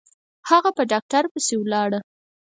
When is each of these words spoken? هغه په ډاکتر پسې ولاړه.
هغه 0.49 0.69
په 0.77 0.83
ډاکتر 0.91 1.23
پسې 1.33 1.55
ولاړه. 1.57 1.99